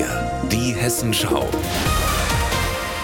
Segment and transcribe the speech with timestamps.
[0.00, 0.06] 4.
[0.50, 1.46] Die Hessenschau.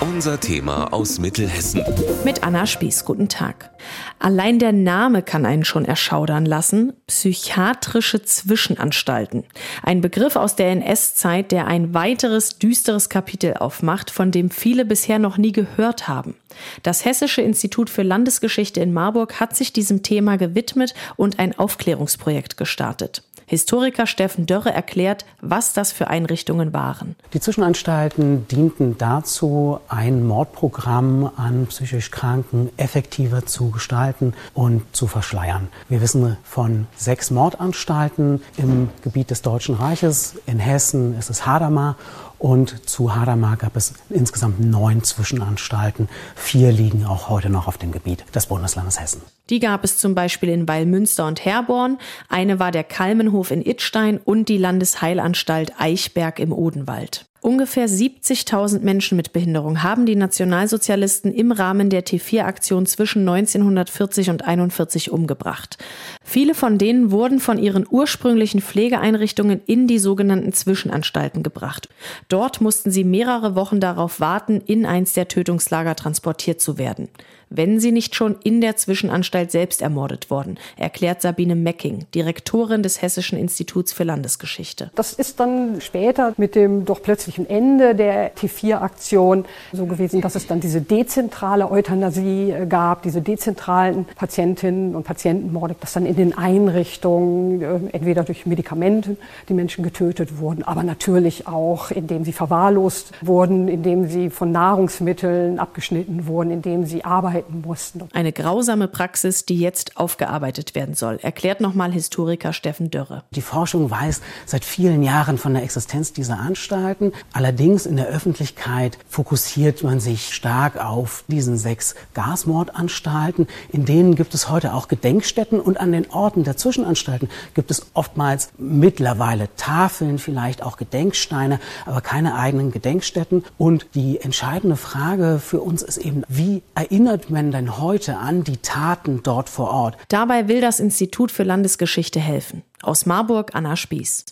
[0.01, 1.85] Unser Thema aus Mittelhessen.
[2.25, 3.71] Mit Anna Spieß, guten Tag.
[4.19, 6.95] Allein der Name kann einen schon erschaudern lassen.
[7.07, 9.45] Psychiatrische Zwischenanstalten.
[9.83, 15.19] Ein Begriff aus der NS-Zeit, der ein weiteres düsteres Kapitel aufmacht, von dem viele bisher
[15.19, 16.35] noch nie gehört haben.
[16.83, 22.57] Das Hessische Institut für Landesgeschichte in Marburg hat sich diesem Thema gewidmet und ein Aufklärungsprojekt
[22.57, 23.23] gestartet.
[23.49, 27.15] Historiker Steffen Dörre erklärt, was das für Einrichtungen waren.
[27.33, 35.69] Die Zwischenanstalten dienten dazu, ein Mordprogramm an psychisch Kranken effektiver zu gestalten und zu verschleiern.
[35.89, 40.35] Wir wissen von sechs Mordanstalten im Gebiet des Deutschen Reiches.
[40.47, 41.97] In Hessen ist es Hadamar
[42.39, 46.09] und zu Hadamar gab es insgesamt neun Zwischenanstalten.
[46.35, 49.23] Vier liegen auch heute noch auf dem Gebiet des Bundeslandes Hessen.
[49.51, 51.99] Die gab es zum Beispiel in Weilmünster und Herborn.
[52.29, 57.26] Eine war der Kalmenhof in Idstein und die Landesheilanstalt Eichberg im Odenwald.
[57.41, 64.43] Ungefähr 70.000 Menschen mit Behinderung haben die Nationalsozialisten im Rahmen der T4-Aktion zwischen 1940 und
[64.43, 65.79] 1941 umgebracht.
[66.25, 71.89] Viele von denen wurden von ihren ursprünglichen Pflegeeinrichtungen in die sogenannten Zwischenanstalten gebracht.
[72.29, 77.09] Dort mussten sie mehrere Wochen darauf warten, in eins der Tötungslager transportiert zu werden
[77.49, 83.03] wenn sie nicht schon in der Zwischenanstalt selbst ermordet worden, erklärt Sabine Mecking, Direktorin des
[83.03, 84.91] Hessischen Instituts für Landesgeschichte.
[84.95, 90.47] Das ist dann später mit dem doch plötzlichen Ende der T4-Aktion so gewesen, dass es
[90.47, 96.37] dann diese dezentrale Euthanasie äh, gab, diese dezentralen Patientinnen und Patientenmorde, dass dann in den
[96.37, 99.17] Einrichtungen äh, entweder durch Medikamente
[99.49, 105.59] die Menschen getötet wurden, aber natürlich auch, indem sie verwahrlost wurden, indem sie von Nahrungsmitteln
[105.59, 108.09] abgeschnitten wurden, indem sie arbeiten arbeiten mussten.
[108.13, 113.25] Eine grausame Praxis, die jetzt aufgearbeitet werden soll, erklärt nochmal Historiker Steffen Dörre.
[113.33, 117.13] Die Forschung weiß seit vielen Jahren von der Existenz dieser Anstalten.
[117.33, 123.47] Allerdings in der Öffentlichkeit fokussiert man sich stark auf diesen sechs Gasmordanstalten.
[123.71, 127.87] In denen gibt es heute auch Gedenkstätten und an den Orten der Zwischenanstalten gibt es
[127.95, 133.45] oftmals mittlerweile Tafeln, vielleicht auch Gedenksteine, aber keine eigenen Gedenkstätten.
[133.59, 138.57] Und die entscheidende Frage für uns ist eben, wie erinnert man denn heute an die
[138.57, 139.99] Taten dort vor Ort?
[140.09, 142.63] Dabei will das Institut für Landesgeschichte helfen.
[142.83, 144.25] Aus Marburg Anna Spieß.